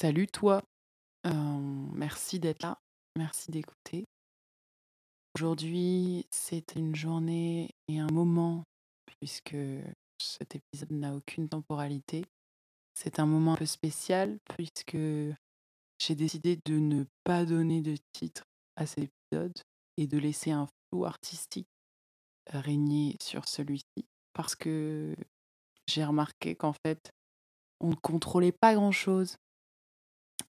[0.00, 0.62] Salut toi,
[1.26, 2.78] merci d'être là,
[3.18, 4.06] merci d'écouter.
[5.34, 8.64] Aujourd'hui, c'est une journée et un moment
[9.04, 9.58] puisque
[10.18, 12.24] cet épisode n'a aucune temporalité.
[12.94, 18.44] C'est un moment un peu spécial puisque j'ai décidé de ne pas donner de titre
[18.76, 19.58] à cet épisode
[19.98, 21.68] et de laisser un flou artistique
[22.46, 25.14] régner sur celui-ci parce que
[25.86, 27.10] j'ai remarqué qu'en fait,
[27.80, 29.36] on ne contrôlait pas grand-chose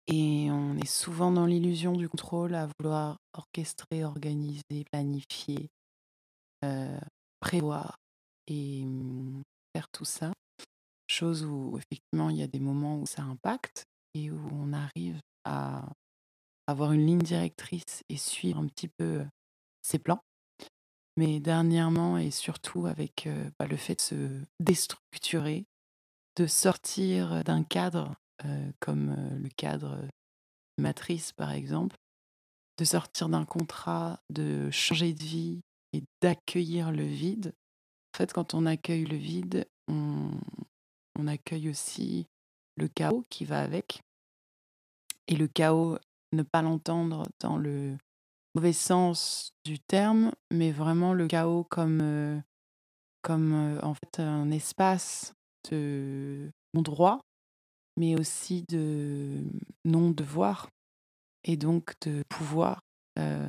[0.09, 5.69] et on est souvent dans l'illusion du contrôle à vouloir orchestrer, organiser, planifier,
[6.65, 6.99] heu,
[7.41, 7.97] prévoir
[8.49, 9.43] et mmh,
[9.75, 10.33] faire tout ça.
[11.09, 15.21] Chose où effectivement il y a des moments où ça impacte et où on arrive
[15.45, 15.89] à
[16.67, 19.25] avoir une ligne directrice et suivre un petit peu,
[19.83, 20.21] ses plans.
[21.17, 23.29] Mais dernièrement et surtout avec,
[23.59, 25.65] bah, le fait de se déstructurer,
[26.37, 28.17] de sortir, d'un cadre,
[28.81, 30.09] comme, le cadre,
[30.79, 31.97] matrice par exemple,
[32.79, 35.61] de sortir d'un contrat, de changer de vie
[35.93, 37.55] et d'accueillir le vide.
[38.15, 42.27] En fait, quand on accueille le vide, on accueille aussi
[42.77, 44.01] le chaos qui va avec
[45.29, 45.99] et le chaos,
[46.33, 47.97] ne pas l'entendre dans le
[48.55, 52.43] mauvais sens du terme, mais vraiment le chaos comme,
[53.23, 55.35] comme, en fait un espace
[55.71, 57.21] de non-droit,
[57.97, 59.43] mais aussi de
[59.85, 60.69] non-devoir
[61.45, 62.81] et donc de pouvoir,
[63.19, 63.47] heu,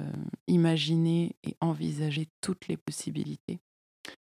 [0.47, 3.59] imaginer et envisager toutes les possibilités.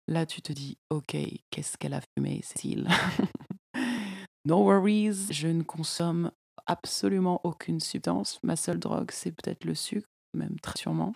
[0.07, 1.15] Là, tu te dis: «OK,
[1.51, 2.87] qu'est-ce qu'elle a fumé Cécile?»
[4.45, 6.31] No worries, je ne consomme
[6.65, 8.39] absolument aucune substance.
[8.43, 11.13] Ma seule drogue, c'est peut-être le sucre, même très sûrement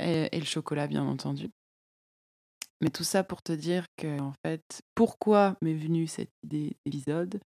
[0.00, 1.50] et et le chocolat, bien entendu.
[2.80, 7.40] Mais tout ça pour te dire qu'en fait, pourquoi m'est venue cette idée d'épisode?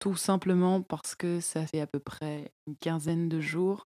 [0.00, 3.86] Tout simplement parce que ça fait à peu près une quinzaine de jours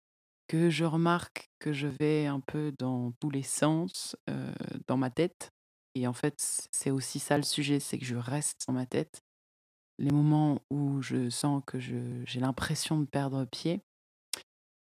[0.48, 4.16] que je remarque que je vais un peu dans tous les sens,
[4.88, 5.52] dans ma tête
[5.96, 9.22] et en fait, c'est aussi ça le sujet, c'est que je reste dans ma tête.
[9.98, 13.82] Les moments où je sens que j'ai l'impression de perdre pied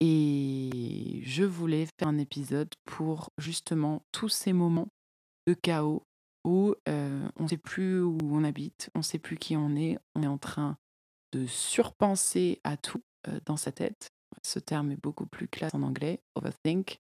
[0.02, 4.90] et je voulais faire un épisode pour justement tous ces moments
[5.48, 6.04] de chaos
[6.44, 9.98] où, on ne sait plus où on habite, on ne sait plus qui on est,
[10.16, 10.78] on est en train
[11.48, 13.02] surpenser à tout,
[13.46, 14.10] dans sa tête.
[14.44, 17.00] Ce terme est beaucoup plus classe en anglais, overthink.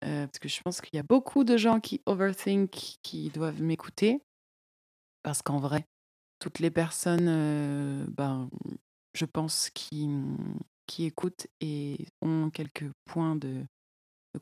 [0.00, 4.20] Parce que je pense qu'il y a beaucoup de gens qui overthink qui doivent m'écouter.
[5.22, 5.86] Parce qu'en vrai,
[6.40, 8.50] toutes les personnes, ben,
[9.14, 10.10] je pense qui,
[10.86, 13.64] qui écoutent et ont quelques points de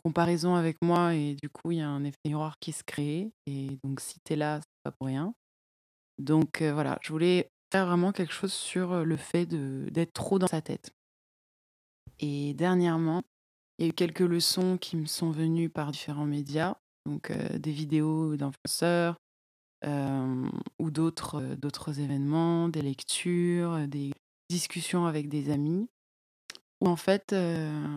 [0.02, 3.30] comparaison avec moi et du coup, il y a un effet miroir qui se crée
[3.46, 5.34] et donc si tu es là, c'est pas pour rien.
[6.18, 10.46] Donc voilà, je voulais faire vraiment quelque chose sur, le fait de d'être trop dans
[10.46, 10.92] sa tête.
[12.20, 13.22] Et dernièrement,
[13.78, 17.72] il y a eu quelques leçons qui me sont venues par différents médias, donc des
[17.72, 19.16] vidéos d'influenceurs,
[19.84, 24.12] ou d'autres, d'autres événements, des lectures, des
[24.48, 25.88] discussions avec des amis
[26.82, 27.34] où en fait,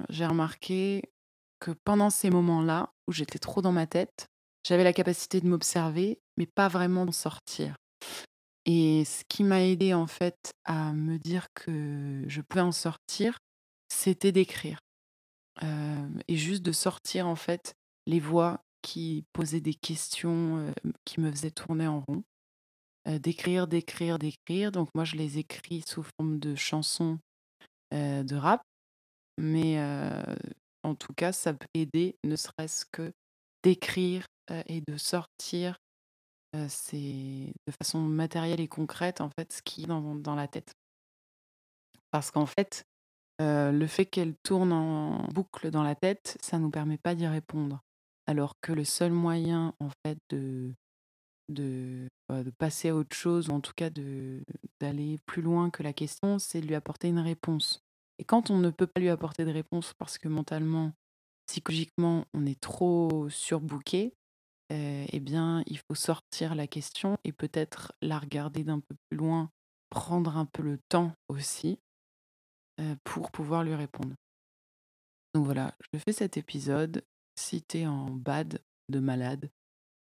[0.09, 1.01] j'ai remarqué
[1.59, 4.27] que pendant ces moments-là, où j'étais trop dans ma tête,
[4.63, 7.75] j'avais la capacité de m'observer, mais pas vraiment d'en sortir.
[8.65, 13.37] Et ce qui m'a aidé en fait à me dire que je pouvais en sortir,
[13.89, 14.79] c'était d'écrire.
[15.61, 17.75] Et juste de sortir en fait
[18.07, 20.73] les voix qui posaient des questions,
[21.05, 22.23] qui me faisaient tourner en rond.
[23.05, 27.19] D'écrire, d'écrire, d'écrire, donc moi je les écris sous forme de chansons,
[27.91, 28.63] de rap,
[29.37, 29.79] mais
[30.81, 33.13] en tout cas ça peut aider ne serait-ce que
[33.63, 34.25] d'écrire,
[34.67, 35.77] et de sortir,
[36.69, 40.73] c'est de façon matérielle et concrète en fait ce qui est dans dans la tête.
[42.11, 42.85] Parce qu'en fait
[43.39, 47.81] le fait qu'elle tourne en boucle dans la tête, ça nous permet pas d'y répondre.
[48.27, 50.73] Alors que le seul moyen, en fait, de
[51.49, 53.89] de, bah, de passer à autre chose ou en tout cas
[54.79, 57.81] d'aller plus loin que la question, c'est de lui apporter une réponse.
[58.17, 60.93] Et quand on ne peut pas lui apporter de réponse parce que mentalement,
[61.47, 64.13] psychologiquement, on est trop surbooké,
[64.71, 69.17] heu et bien, il faut sortir la question et peut-être la regarder d'un peu plus
[69.17, 69.49] loin,
[69.89, 71.79] prendre un peu le temps aussi
[72.79, 74.15] heu, pour pouvoir lui répondre.
[75.33, 77.03] Donc voilà, je fais cet épisode.
[77.37, 79.49] Si tu es en bad de malade,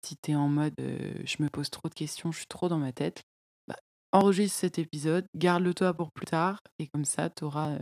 [0.04, 2.68] si tu es en mode, heu, je me pose trop de questions, je suis trop
[2.68, 3.22] dans ma tête,
[3.68, 3.76] bah,
[4.12, 7.78] enregistre cet épisode, garde-le toi pour plus tard et comme ça tu auras,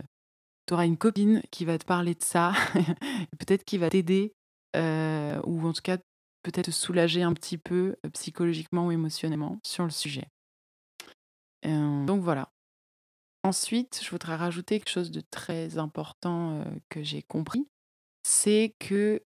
[0.85, 2.53] une copine qui va te parler de ça
[3.39, 4.33] peut-être qui va t'aider,
[4.75, 5.97] ou en tout cas
[6.43, 10.27] peut-être soulager un petit peu, heu, psychologiquement ou émotionnellement sur le sujet.
[11.63, 12.49] Hem, donc voilà.
[13.43, 17.67] ensuite, je voudrais rajouter quelque chose de très important, que j'ai compris.
[18.23, 19.21] C'est que,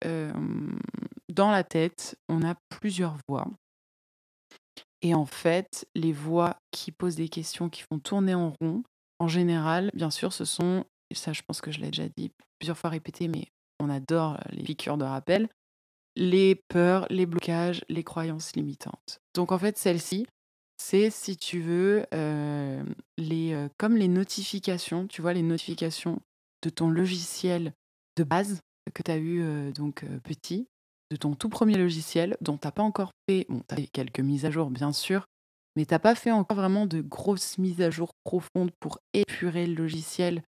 [1.28, 3.46] dans la tête, on a plusieurs voix.
[5.02, 8.82] Et en fait, les voix qui posent des questions, qui font tourner en rond,
[9.18, 12.76] en général, bien sûr, ce sont ça je pense que je l'ai déjà dit plusieurs
[12.76, 13.46] fois répété, mais
[13.78, 15.48] on adore les piqûres de rappel,
[16.16, 19.20] les peurs, les blocages, les croyances limitantes.
[19.34, 20.26] Donc en fait, celle-ci,
[20.76, 22.04] c'est si tu veux,
[23.18, 26.20] les, comme les notifications, tu vois les notifications
[26.62, 27.72] de ton logiciel
[28.16, 28.60] de base
[28.92, 30.66] que tu as eu donc petit,
[31.10, 33.86] de ton tout premier logiciel dont tu as pas encore fait, bon tu as fait
[33.86, 35.26] quelques mises à jour bien sûr,
[35.76, 39.66] mais tu as pas fait encore vraiment de grosses mises à jour profondes pour épurer
[39.66, 40.42] le logiciel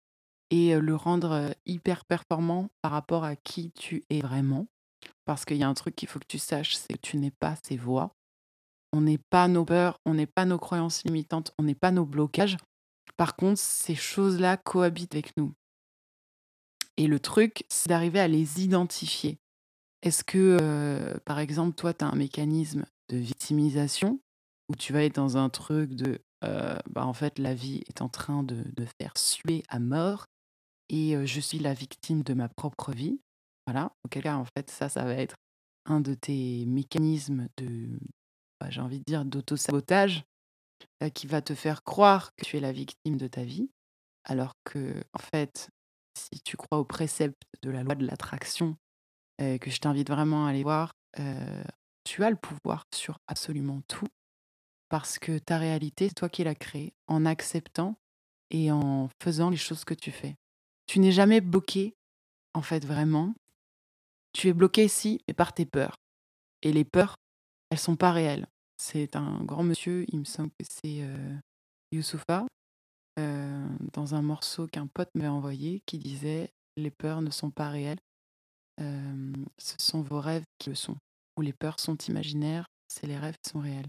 [0.51, 4.67] et le rendre, hyper performant par rapport à qui tu es vraiment.
[5.25, 7.31] Parce qu'il y a un truc qu'il faut que tu saches, c'est que tu n'es
[7.31, 8.16] pas ces voix.
[8.94, 12.06] On n'est pas nos peurs, on n'est pas nos croyances limitantes, on n'est pas nos
[12.06, 12.57] blocages.
[13.18, 15.54] Par contre, ces choses-là cohabitent avec nous.
[16.98, 19.38] Et le truc, c'est d'arriver à les identifier.
[20.02, 24.19] Est-ce que, par exemple, toi, tu as un mécanisme de victimisation
[24.69, 28.10] où tu vas être dans un truc de bah, en fait, la vie est en
[28.10, 30.28] train de, de faire suer à mort
[30.90, 33.19] et je suis la victime de ma propre vie?
[33.67, 35.35] Voilà, auquel cas, en fait, ça, ça va être
[35.85, 38.00] un de tes mécanismes de,
[38.59, 40.23] bah, j'ai envie de dire, d'auto-sabotage
[41.13, 43.69] qui va te faire croire que tu es la victime de ta vie,
[44.23, 45.69] alors que, en fait,
[46.17, 48.77] si tu crois au précepte de la loi de l'attraction,
[49.39, 50.94] que je t'invite vraiment à aller voir,
[52.03, 54.07] tu as le pouvoir sur absolument tout,
[54.89, 57.95] parce que ta réalité, c'est toi qui l'as créée, en acceptant
[58.51, 60.35] et en faisant les choses que tu fais.
[60.88, 61.95] Tu n'es jamais bloqué,
[62.53, 63.33] en fait, vraiment.
[64.36, 65.96] Tu es bloqué ici, mais par tes peurs.
[66.62, 67.16] Et les peurs,
[67.70, 68.48] elles sont pas réelles.
[68.78, 71.38] C'est un grand monsieur, il me semble que c'est euh,
[71.94, 72.46] Youssoufa,
[73.18, 77.70] euh, dans un morceau qu'un pote m'avait envoyé, qui disait Les peurs ne sont pas
[77.70, 78.02] réelles,
[78.82, 80.98] euh, ce sont vos rêves qui le sont.
[81.38, 83.88] Ou les peurs sont imaginaires, c'est les rêves qui sont réels.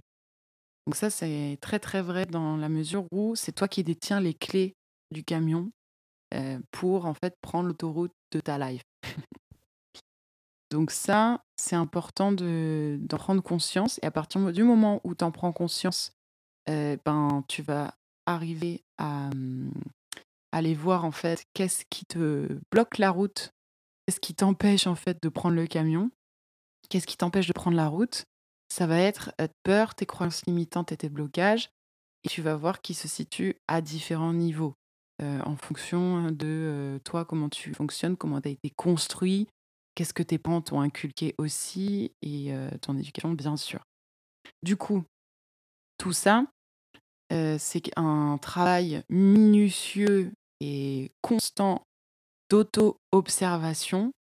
[0.86, 4.34] Donc ça, c'est très très vrai dans la mesure où c'est toi qui détiens les
[4.34, 4.74] clés
[5.10, 5.72] du camion
[6.70, 8.82] pour en fait prendre l'autoroute de ta life.
[10.76, 13.98] Donc ça, c'est important d'en prendre conscience.
[14.02, 16.12] Et à partir du moment où tu en prends conscience,
[16.66, 17.94] ben, tu vas
[18.26, 19.30] arriver à
[20.52, 23.54] aller voir en fait qu'est-ce qui te bloque la route,
[24.04, 26.10] qu'est-ce qui t'empêche en fait de prendre le camion,
[26.90, 28.26] qu'est-ce qui t'empêche de prendre la route?
[28.68, 29.32] Ça va être
[29.62, 31.70] peur, tes croyances limitantes et tes blocages.
[32.24, 34.74] Et tu vas voir qu'ils se situent à différents niveaux
[35.22, 39.48] en fonction de toi, comment tu fonctionnes, comment tu as été construit,
[39.96, 43.80] qu'est-ce que tes parents t'ont inculqué aussi et ton éducation, bien sûr.
[44.62, 45.02] Du coup,
[45.98, 46.44] tout ça,
[47.30, 51.82] c'est un travail minutieux et constant
[52.50, 54.12] d'auto-observation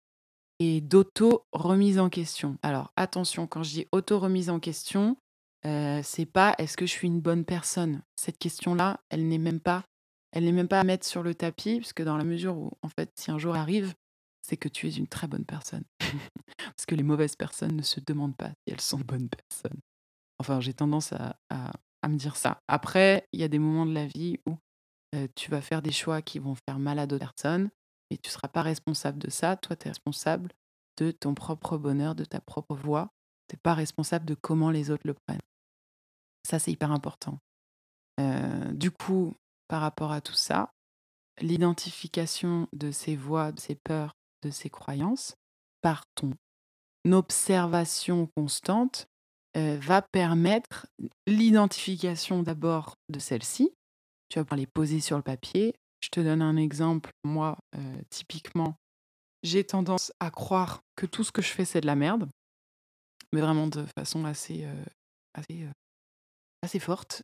[0.60, 2.56] et d'auto-remise en question.
[2.62, 5.18] Alors attention, quand je dis auto-remise en question,
[5.64, 8.00] c'est pas est-ce que je suis une bonne personne?
[8.16, 9.82] Cette question-là, elle n'est même pas
[10.36, 12.88] elle n'est même pas à mettre sur le tapis, puisque dans la mesure où, en
[12.88, 13.94] fait, si un jour arrive,
[14.44, 15.84] c'est que tu es une très bonne personne.
[16.58, 19.80] Parce que les mauvaises personnes ne se demandent pas si elles sont bonnes personnes.
[20.38, 21.36] Enfin, j'ai tendance à,
[22.06, 22.58] me dire ça.
[22.68, 24.58] Après, il y a des moments de la vie où
[25.14, 27.70] euh, tu vas faire des choix qui vont faire mal à d'autres personnes,
[28.10, 29.56] et tu ne seras pas responsable de ça.
[29.56, 30.50] Toi, tu es responsable
[30.98, 33.08] de ton propre bonheur, de ta propre voix.
[33.48, 35.40] Tu n'es pas responsable de comment les autres le prennent.
[36.46, 37.38] Ça, c'est hyper important.
[38.20, 39.34] Euh, du coup,
[39.68, 40.70] par rapport à tout ça,
[41.40, 45.34] l'identification de ces voix, de ces peurs, de ces croyances,
[45.80, 46.32] par ton
[47.10, 49.06] observation constante,
[49.56, 50.86] euh, va permettre
[51.26, 53.70] l'identification d'abord de celles-ci.
[54.28, 55.74] Tu vas pouvoir les poser sur le papier.
[56.00, 57.10] Je te donne un exemple.
[57.22, 58.74] Moi, euh, typiquement,
[59.44, 62.28] j'ai tendance à croire que tout ce que je fais, c'est de la merde.
[63.32, 64.84] Mais vraiment de façon assez, euh,
[65.34, 65.68] assez
[66.62, 67.22] assez forte.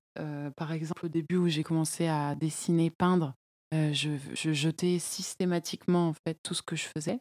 [0.56, 3.32] par exemple, au début où j'ai commencé à dessiner, peindre,
[3.72, 7.20] je, jetais systématiquement en fait tout ce que je faisais.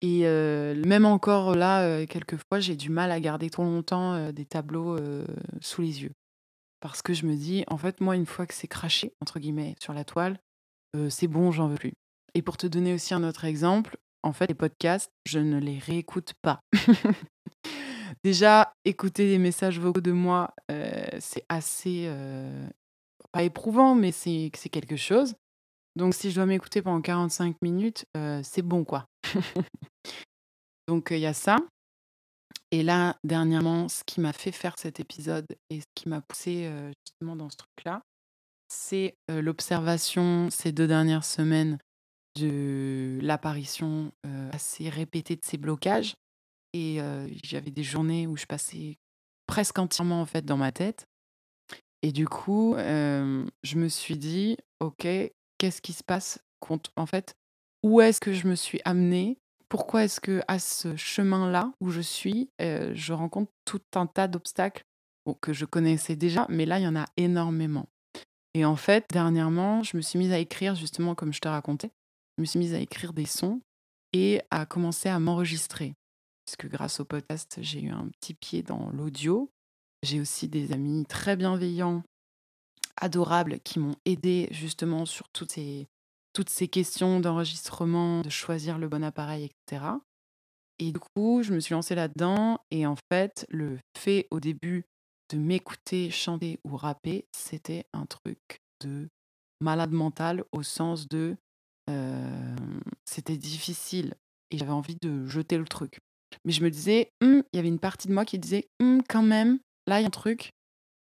[0.00, 4.98] Et même encore là, quelquefois, j'ai du mal à garder trop longtemps des tableaux
[5.60, 6.12] sous les yeux.
[6.80, 9.76] Parce que je me dis, en fait, moi, une fois que c'est craché, entre guillemets,
[9.80, 10.40] sur la toile,
[11.08, 11.92] c'est bon, j'en veux plus.
[12.34, 15.78] Et pour te donner aussi un autre exemple, en fait, les podcasts, je ne les
[15.78, 16.60] réécoute pas.
[18.24, 20.52] Déjà, écouter des messages vocaux de moi,
[21.20, 22.10] c'est assez,
[23.32, 25.34] pas éprouvant, mais c'est quelque chose.
[25.96, 28.06] Donc si je dois m'écouter pendant 45 minutes,
[28.42, 29.06] c'est bon, quoi.
[30.88, 31.56] Donc il y a ça.
[32.70, 36.70] Et là, dernièrement, ce qui m'a fait faire cet épisode et ce qui m'a poussé
[37.06, 38.02] justement dans ce truc-là,
[38.68, 41.78] c'est l'observation ces deux dernières semaines
[42.38, 44.12] de l'apparition
[44.52, 46.14] assez répétée de ces blocages.
[46.72, 47.00] Et
[47.44, 48.96] j'avais des journées où je passais
[49.46, 51.04] presque entièrement en fait dans ma tête.
[52.02, 55.06] Et du coup, je me suis dit, ok,
[55.58, 56.40] qu'est-ce qui se passe
[56.96, 57.34] En fait,
[57.82, 59.38] où est-ce que je me suis amenée?
[59.68, 64.84] Pourquoi est-ce que à ce chemin-là où je suis, je rencontre tout un tas d'obstacles
[65.40, 67.88] que je connaissais déjà, mais là, il y en a énormément.
[68.54, 71.90] Et en fait, dernièrement, je me suis mise à écrire, justement, comme je te racontais,
[72.36, 73.62] je me suis mise à écrire des sons
[74.12, 75.94] et à commencer à m'enregistrer.
[76.44, 79.50] Puisque grâce au podcast, j'ai eu un petit pied dans l'audio.
[80.02, 82.02] J'ai aussi des amis très bienveillants,
[82.96, 85.86] adorables, qui m'ont aidé justement sur toutes ces,
[86.32, 89.86] toutes ces questions d'enregistrement, de choisir le bon appareil, etc.
[90.78, 92.58] Et du coup, je me suis lancée là-dedans.
[92.70, 94.84] Et en fait, le fait au début
[95.30, 98.38] de m'écouter chanter ou rapper, c'était un truc
[98.82, 99.08] de
[99.60, 101.36] malade mental au sens de
[103.04, 104.14] c'était difficile
[104.50, 105.98] et j'avais envie de jeter le truc.
[106.44, 109.02] Mais je me disais, «Hum», il y avait une partie de moi qui disait, «Hum,
[109.06, 110.50] quand même, là il y a un truc,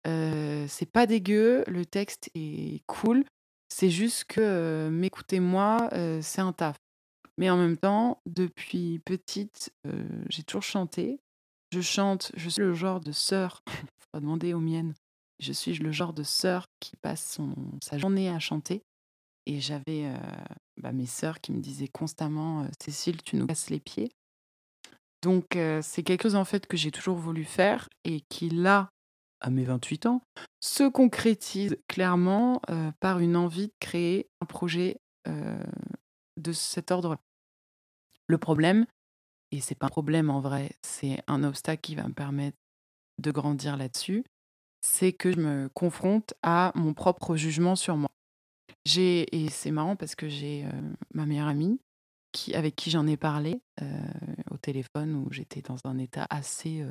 [0.06, 3.26] c'est pas dégueu, le texte est cool,
[3.70, 5.90] c'est juste que m'écouter moi,
[6.22, 6.78] c'est un taf.
[7.38, 9.72] Mais en même temps, depuis petite,
[10.30, 11.20] j'ai toujours chanté.
[11.72, 13.62] Je chante, je suis le genre de sœur,
[14.14, 14.94] faut demander aux miennes,
[15.40, 17.40] je suis le genre de sœur qui passe
[17.84, 18.84] sa journée à chanter.
[19.46, 20.12] Et j'avais
[20.78, 24.12] bah, mes sœurs qui me disaient constamment Cécile, tu nous casses les pieds.
[25.22, 28.90] Donc c'est quelque chose en fait que j'ai toujours voulu faire et qui là,
[29.40, 30.22] à mes 28 ans,
[30.60, 32.62] se concrétise clairement
[33.00, 37.18] par une envie de créer un projet de cet ordre.
[38.28, 38.86] Le problème,
[39.52, 42.58] et c'est pas un problème en vrai, c'est un obstacle qui va me permettre
[43.20, 44.24] de grandir là-dessus,
[44.82, 48.10] c'est que je me confronte à mon propre jugement sur moi.
[48.86, 50.66] J'ai et c'est marrant parce que j'ai
[51.14, 51.80] ma meilleure amie
[52.53, 53.62] avec qui j'en ai parlé
[54.51, 56.86] au téléphone où j'étais dans un état assez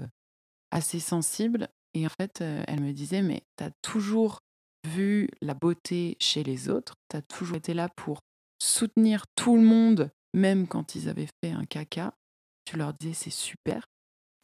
[0.70, 4.40] assez sensible et en fait elle me disait mais tu as toujours
[4.84, 8.20] vu la beauté chez les autres, tu as toujours été là pour
[8.60, 12.14] soutenir tout le monde même quand ils avaient fait un caca
[12.64, 13.86] tu leur disais c'est super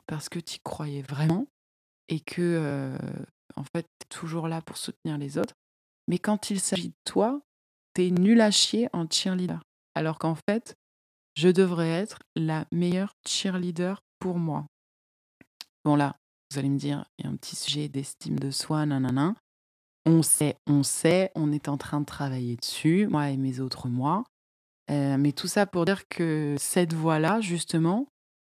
[0.06, 1.46] parce que tu croyais vraiment
[2.08, 2.92] et que
[3.56, 5.54] en fait tu toujours là pour soutenir les autres.
[6.08, 7.40] Mais quand il s'agit de toi,
[7.94, 9.60] tu es nul à chier en cheerleader.
[9.94, 10.76] Alors qu'en fait,
[11.34, 14.66] je devrais être la meilleure cheerleader pour moi.
[15.84, 16.16] Bon là,
[16.50, 19.34] vous allez me dire, il y a un petit sujet d'estime de soi, nanana.
[20.04, 23.88] On sait, on sait, on est en train de travailler dessus, moi et mes autres
[23.88, 24.24] moi.
[24.88, 28.06] mais tout ça pour dire que cette voie-là, justement,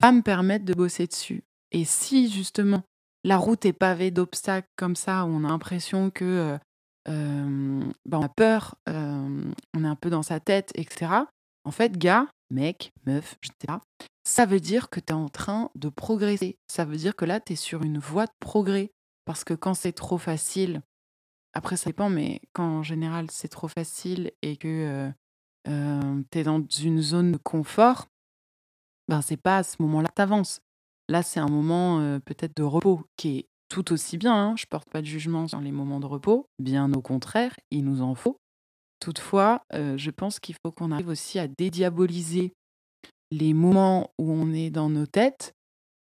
[0.01, 1.44] va me permettre de bosser dessus.
[1.72, 2.82] Et si justement
[3.24, 6.58] la route est pavée d'obstacles comme ça, où on a l'impression que
[7.05, 11.12] ben, on a peur, on est un peu dans sa tête, etc.
[11.63, 13.81] En fait, gars, mec, meuf, je sais pas,
[14.23, 16.57] ça veut dire que tu es en train de progresser.
[16.67, 18.91] Ça veut dire que là, tu es sur une voie de progrès.
[19.25, 20.83] Parce que quand c'est trop facile,
[21.53, 25.11] après ça dépend, mais quand en général c'est trop facile et que
[25.65, 25.71] tu
[26.39, 28.07] es dans une zone de confort,
[29.07, 30.61] ben c'est pas à ce moment-là que tu avances.
[31.09, 34.35] Là, c'est un moment peut-être de repos qui est tout aussi bien.
[34.35, 34.55] Hein.
[34.57, 36.47] Je porte pas de jugement sur les moments de repos.
[36.59, 38.37] Bien au contraire, il nous en faut.
[38.99, 42.53] Toutefois, je pense qu'il faut qu'on arrive aussi à dédiaboliser
[43.31, 45.53] les moments où on est dans nos têtes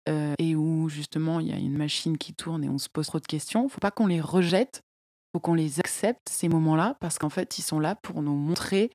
[0.07, 3.19] et où justement il y a une machine qui tourne et on se pose trop
[3.19, 3.61] de questions.
[3.61, 7.17] Il ne faut pas qu'on les rejette, il faut qu'on les accepte, ces moments-là, parce
[7.17, 8.91] qu'en fait, ils sont là pour nous montrer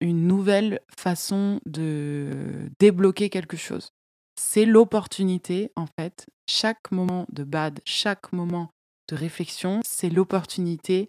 [0.00, 3.90] une nouvelle façon de débloquer quelque chose.
[4.36, 6.26] C'est l'opportunité, en fait.
[6.48, 8.70] Chaque moment de bad, chaque moment
[9.08, 11.08] de réflexion, c'est l'opportunité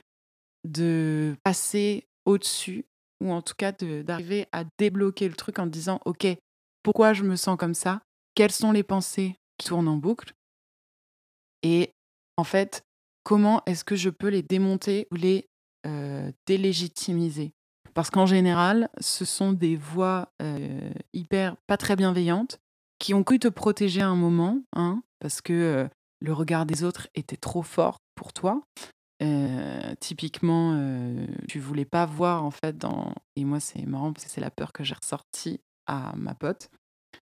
[0.63, 2.85] de passer au-dessus,
[3.19, 6.27] ou en tout cas d'arriver à débloquer le truc en disant, OK,
[6.83, 8.01] pourquoi je me sens comme ça?
[8.35, 10.33] Quelles sont les pensées qui tournent en boucle?
[11.63, 11.91] Et
[12.37, 12.83] en fait,
[13.23, 15.47] comment est-ce que je peux les démonter ou les
[16.45, 17.53] délégitimiser?
[17.93, 20.31] Parce qu'en général, ce sont des voix
[21.13, 22.59] hyper pas très bienveillantes
[22.99, 25.89] qui ont cru te protéger à un moment, hein, parce que
[26.19, 28.61] le regard des autres était trop fort pour toi.
[29.99, 30.75] Typiquement,
[31.47, 34.51] tu voulais pas voir en fait dans et moi c'est marrant parce que c'est la
[34.51, 36.69] peur que j'ai ressortie à ma pote.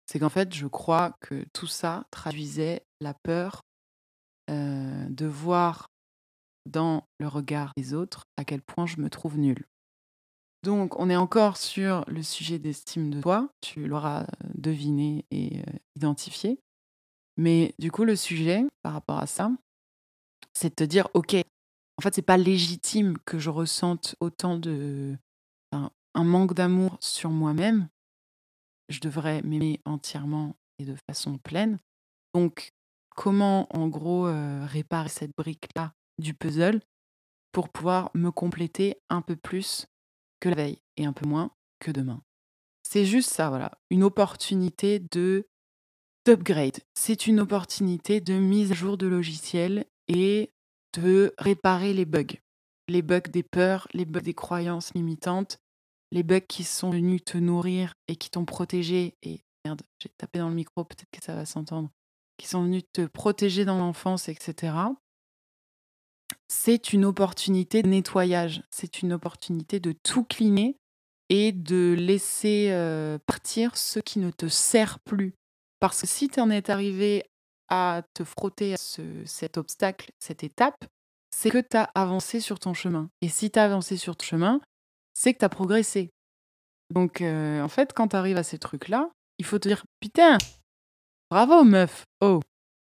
[0.05, 3.61] C'est qu'en fait, je crois que tout ça traduisait la peur
[4.49, 5.87] de voir
[6.69, 9.65] dans le regard des autres à quel point je me trouve nulle.
[10.63, 13.49] Donc, on est encore sur le sujet d'estime de toi.
[13.59, 14.25] Tu l'auras
[14.55, 15.61] deviné et
[15.97, 16.59] identifié.
[17.35, 19.51] Mais du coup, le sujet par rapport à ça,
[20.53, 21.35] c'est de te dire, OK,
[21.97, 25.17] en fait, c'est pas légitime que je ressente autant de
[25.71, 27.89] un manque d'amour sur moi-même.
[28.89, 31.79] Je devrais m'aimer entièrement et de façon pleine.
[32.35, 32.73] Donc,
[33.15, 34.27] comment, en gros,
[34.65, 36.81] réparer cette brique-là du puzzle
[37.51, 39.87] pour pouvoir me compléter un peu plus
[40.39, 42.21] que la veille et un peu moins que demain?
[42.83, 45.47] C'est juste ça, voilà, une opportunité de
[46.25, 46.79] d'upgrade.
[46.93, 50.52] C'est une opportunité de mise à jour de logiciel et
[50.93, 52.37] de réparer les bugs.
[52.87, 55.59] Les bugs des peurs, les bugs des croyances limitantes,
[56.11, 59.15] les bugs qui sont venus te nourrir et qui t'ont protégé.
[59.23, 61.89] Et merde, j'ai tapé dans le micro, peut-être que ça va s'entendre.
[62.37, 64.73] Qui sont venus te protéger dans l'enfance, etc.
[66.47, 68.63] C'est une opportunité de nettoyage.
[68.69, 70.77] C'est une opportunité de tout cleaner
[71.29, 75.33] et de laisser euh, partir ce qui ne te sert plus.
[75.79, 77.23] Parce que si tu en es arrivé
[77.73, 78.77] à te frotter à
[79.25, 80.85] cet obstacle, cette étape,
[81.35, 83.09] c'est que tu as avancé sur ton chemin.
[83.23, 84.61] Et si tu as avancé sur ton chemin,
[85.15, 86.11] c'est que tu as progressé.
[86.93, 90.37] Donc, euh, en fait, quand tu arrives à ces trucs-là, il faut te dire Putain,
[91.31, 92.41] bravo meuf, oh,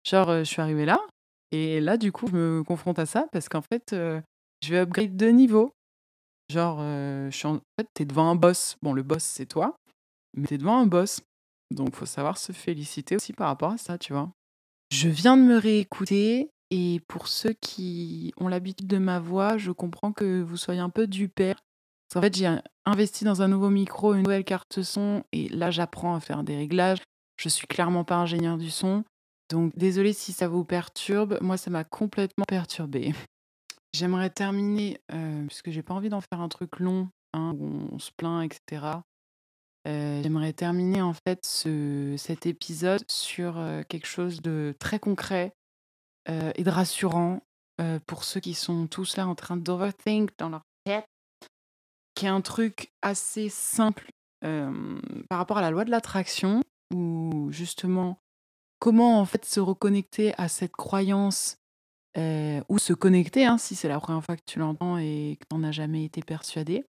[0.03, 0.99] genre, euh, je suis arrivé là,
[1.51, 4.21] et là, du coup, je me confronte à ça parce qu'en fait, euh,
[4.61, 5.71] je vais upgrade de niveau.
[6.51, 7.59] Genre, je suis en...
[7.79, 8.75] fait, t'es devant un boss.
[8.83, 9.75] Bon, le boss, c'est toi,
[10.35, 11.21] mais t'es devant un boss.
[11.71, 14.29] Donc, faut savoir se féliciter aussi par rapport à ça, tu vois.
[14.89, 19.71] Je viens de me réécouter et pour ceux qui ont l'habitude de ma voix, je
[19.71, 21.57] comprends que vous soyez un peu du père.
[22.15, 22.49] En fait, j'ai
[22.85, 26.55] investi dans un nouveau micro, une nouvelle carte son et là, j'apprends à faire des
[26.55, 27.01] réglages.
[27.37, 29.03] Je suis clairement pas ingénieur du son.
[29.49, 31.37] Donc, désolé si ça vous perturbe.
[31.41, 33.13] Moi, ça m'a complètement perturbé.
[33.93, 37.99] J'aimerais terminer, euh, puisque j'ai pas envie d'en faire un truc long, hein, où on
[37.99, 38.87] se plaint, etc.
[39.87, 45.53] Euh, j'aimerais terminer en fait ce, cet épisode sur euh, quelque chose de très concret
[46.29, 47.41] euh, et de rassurant
[48.07, 51.05] pour ceux qui sont tous là en train d'overthink dans leur tête,
[52.13, 54.07] qui est un truc assez simple
[54.39, 58.17] par rapport à la loi de l'attraction, ou justement
[58.79, 61.57] comment en fait se reconnecter à cette croyance
[62.15, 65.53] ou se connecter, hein, si c'est la première fois que tu l'entends et que tu
[65.53, 66.85] n'en as jamais été persuadé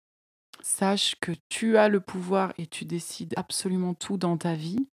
[0.68, 4.90] Sache que tu as le pouvoir et tu décides absolument tout dans ta vie,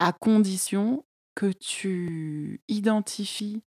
[0.00, 1.04] à condition
[1.36, 3.62] que tu identifies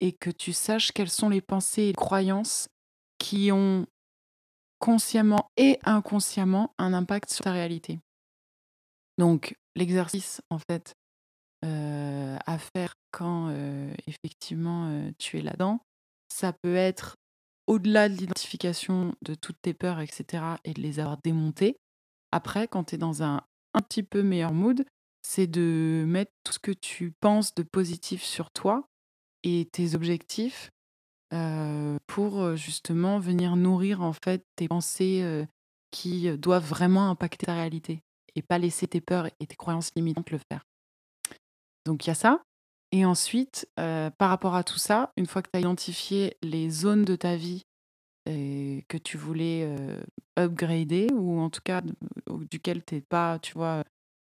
[0.00, 2.70] et que tu saches quelles sont les pensées et les croyances
[3.18, 3.86] qui ont
[4.78, 8.00] consciemment et inconsciemment un impact sur ta réalité.
[9.18, 10.94] Donc l'exercice en fait
[11.66, 15.80] euh, à faire quand euh, effectivement euh, tu es là-dedans,
[16.32, 17.16] ça peut être
[17.66, 21.76] au-delà de l'identification de toutes tes peurs, etc., et de les avoir démontées,
[22.32, 23.42] après, quand tu es dans un
[23.74, 24.84] un petit peu meilleur mood,
[25.22, 28.88] c'est de mettre tout ce que tu penses de positif sur toi
[29.42, 30.70] et tes objectifs
[31.32, 35.44] euh, pour euh, justement venir nourrir en fait tes pensées euh,
[35.90, 38.02] qui doivent vraiment impacter ta réalité
[38.36, 40.64] et pas laisser tes peurs et tes croyances limitantes le faire.
[41.84, 42.42] Donc il y a ça.
[42.96, 47.04] Et ensuite, par rapport à tout ça, une fois que tu as identifié les zones
[47.04, 47.64] de ta vie
[48.24, 49.68] que tu voulais
[50.38, 51.82] upgrader ou en tout cas
[52.52, 53.82] duquel tu n'es pas, tu vois,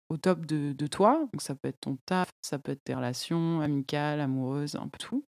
[0.08, 2.96] au top de, de toi, donc ça peut être ton taf, ça peut être tes
[2.96, 5.26] relations amicales, amoureuses, un peu tout,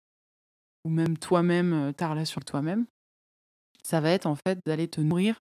[0.84, 2.86] ou même toi-même, ta relation avec toi-même,
[3.82, 5.40] ça va être en fait d'aller te nourrir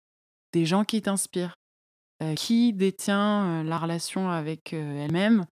[0.54, 1.56] des gens qui t'inspirent.
[2.38, 5.46] qui détient la relation avec elle-même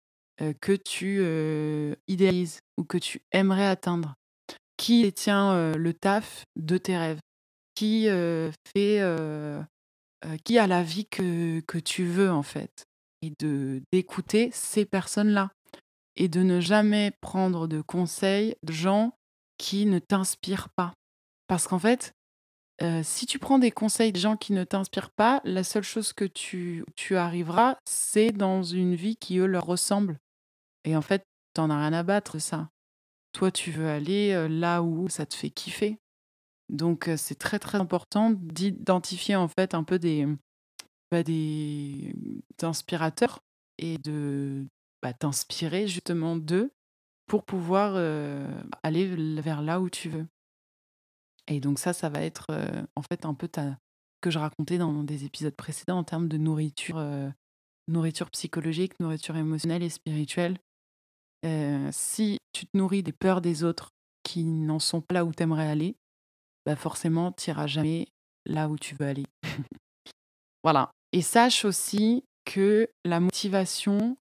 [0.60, 1.24] que tu
[2.08, 4.16] idéalises ou que tu aimerais atteindre?
[4.78, 7.20] Qui détient le taf de tes rêves?
[7.76, 8.08] Qui
[8.76, 9.02] fait
[10.44, 12.86] qui a la vie que, que tu veux en fait?
[13.22, 15.52] Et de d'écouter ces personnes-là
[16.16, 19.14] et de ne jamais prendre de conseils de gens
[19.58, 20.94] qui ne t'inspirent pas.
[21.48, 22.14] Parce qu'en fait
[23.04, 26.26] si tu prends des conseils de gens qui ne t'inspirent pas, la seule chose que
[26.26, 30.18] tu, tu arriveras, c'est dans une vie qui, eux, leur ressemble.
[30.84, 32.70] Et en fait, t'en as rien à battre ça.
[33.34, 35.98] Toi, tu veux aller là où ça te fait kiffer.
[36.70, 40.28] Donc, c'est très très important d'identifier en fait un peu des,
[41.12, 42.14] bah, des
[42.62, 43.40] inspirateurs
[43.78, 44.66] et de
[45.02, 46.72] bah, t'inspirer justement d'eux
[47.28, 47.96] pour pouvoir
[48.84, 49.08] aller
[49.42, 50.28] vers là où tu veux.
[51.48, 52.52] Et donc ça, ça va être
[52.96, 53.78] en fait un peu ta,
[54.22, 57.02] que je racontais dans des épisodes précédents en termes de nourriture,
[57.88, 60.58] nourriture psychologique, nourriture émotionnelle et spirituelle
[61.92, 63.90] si tu te nourris des peurs des autres
[64.24, 65.96] qui n'en sont pas là où tu aimerais aller,
[66.66, 68.08] bah forcément, tu n'iras jamais
[68.46, 69.26] là où tu veux aller.
[70.64, 70.92] voilà.
[71.12, 74.18] Et sache aussi que la motivation,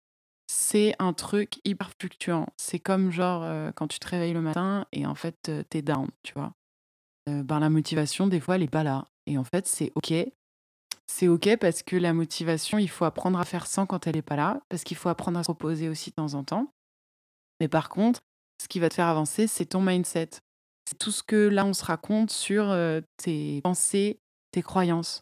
[0.47, 2.47] c'est un truc hyper fluctuant.
[2.57, 6.07] C'est comme genre quand tu te réveilles le matin et en fait, tu es down,
[6.23, 6.53] tu vois?
[7.27, 9.05] ben, la motivation, des fois, elle n'est pas là.
[9.27, 10.13] Et en fait, c'est OK.
[11.07, 14.21] C'est OK parce que la motivation, il faut apprendre à faire sans quand elle n'est
[14.21, 16.71] pas là, parce qu'il faut apprendre à se reposer aussi de temps en temps.
[17.59, 18.21] Mais par contre,
[18.61, 20.29] ce qui va te faire avancer, c'est ton mindset.
[20.85, 22.75] C'est tout ce que là, on se raconte sur
[23.17, 24.19] tes pensées,
[24.51, 25.21] tes croyances.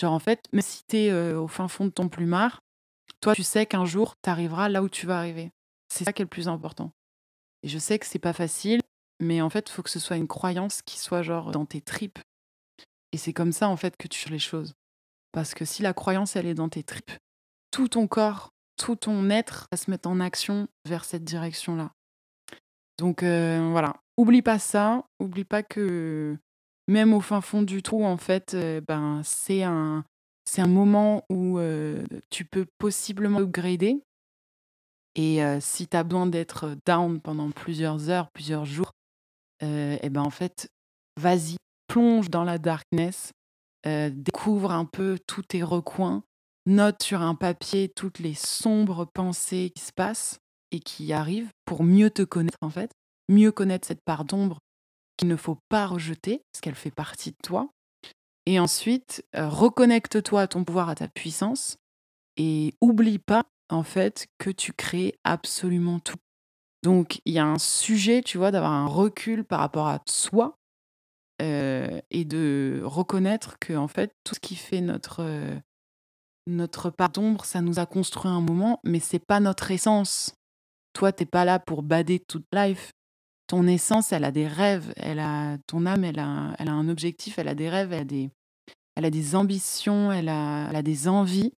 [0.00, 2.60] Genre, en fait, même si tu es au fin fond de ton plumard,
[3.20, 5.50] toi, tu sais qu'un jour, tu arriveras là où tu vas arriver.
[5.88, 6.92] C'est ça qui est le plus important.
[7.62, 8.80] Et je sais que c'est pas facile,
[9.20, 11.80] mais en fait, il faut que ce soit une croyance qui soit genre dans tes
[11.80, 12.18] tripes.
[13.12, 14.74] Et c'est comme ça, en fait, que tu changes les choses.
[15.32, 17.12] Parce que si la croyance, elle est dans tes tripes,
[17.70, 21.92] tout ton corps, tout ton être va se mettre en action vers cette direction-là.
[22.98, 26.36] Donc euh, voilà, oublie pas ça, oublie pas que
[26.88, 30.04] même au fin fond du trou, en fait, euh, ben, c'est un,
[30.44, 34.02] c'est un moment où euh, tu peux possiblement upgrader.
[35.14, 38.92] Et si tu as besoin d'être down pendant plusieurs heures, plusieurs jours,
[39.60, 40.70] et ben en fait,
[41.20, 41.56] vas-y,
[41.86, 43.32] plonge dans la darkness,
[43.84, 46.22] découvre un peu tous tes recoins,
[46.66, 50.38] note sur un papier toutes les sombres pensées qui se passent
[50.70, 52.90] et qui arrivent pour mieux te connaître en fait,
[53.28, 54.58] mieux connaître cette part d'ombre
[55.16, 57.68] qu'il ne faut pas rejeter parce qu'elle fait partie de toi.
[58.46, 61.76] Et ensuite, reconnecte-toi à ton pouvoir, à ta puissance
[62.36, 66.16] et oublie pas en fait que tu crées absolument tout.
[66.82, 70.56] Donc il y a un sujet, tu vois, d'avoir un recul par rapport à soi
[71.40, 75.24] et de reconnaître que en fait tout ce qui fait notre
[76.46, 80.34] notre part d'ombre, ça nous a construit un moment, mais c'est pas notre essence.
[80.92, 82.90] Toi, t'es pas là pour bader toute life.
[83.46, 86.88] Ton essence, elle a des rêves, elle a ton âme, elle a, elle a un
[86.88, 88.30] objectif, elle a des rêves, elle a des,
[88.96, 91.52] elle a des ambitions, elle a, elle a des envies.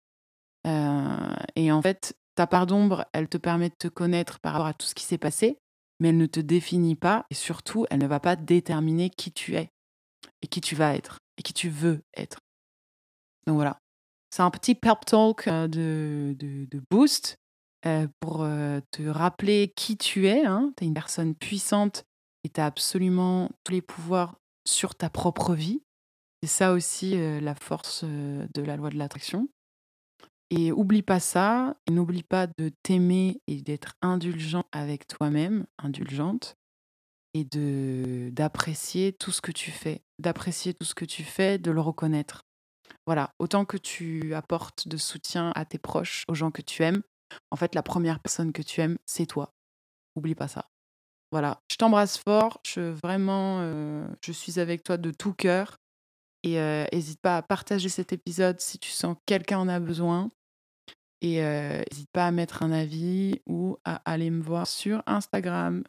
[0.65, 4.75] et en fait, ta part d'ombre, elle te permet de te connaître par rapport à
[4.75, 5.59] tout ce qui s'est passé,
[6.01, 9.57] mais elle ne te définit pas et surtout, elle ne va pas déterminer qui tu
[9.57, 9.71] es
[10.41, 12.39] et qui tu vas être et qui tu veux être.
[13.47, 13.82] Donc voilà.
[14.33, 17.37] C'est un petit pep talk euh, de, boost
[17.85, 20.47] euh, pour euh, te rappeler qui tu es.
[20.47, 20.73] Hein.
[20.79, 22.05] Tu es une personne puissante
[22.43, 25.83] et tu as absolument tous les pouvoirs sur ta propre vie.
[26.43, 29.49] C'est ça aussi la force de la loi de l'attraction.
[30.51, 36.57] Et oublie pas ça, n'oublie pas de t'aimer et d'être indulgent avec toi-même, indulgente,
[37.35, 37.45] et
[38.33, 42.43] d'apprécier tout ce que tu fais, d'apprécier tout ce que tu fais, de le reconnaître.
[43.07, 47.03] Voilà, autant que tu apportes de soutien à tes proches, aux gens que tu aimes,
[47.51, 49.55] en fait, la première personne que tu aimes, c'est toi.
[50.17, 50.69] Oublie pas ça.
[51.31, 55.79] Voilà, je t'embrasse fort, je vraiment, euh, je suis avec toi de tout cœur.
[56.45, 56.57] Et
[56.93, 60.31] n'hésite pas à partager cet épisode si tu sens que quelqu'un en a besoin.
[61.21, 65.85] Et n'hésite pas à mettre un avis ou à aller me voir sur Instagram.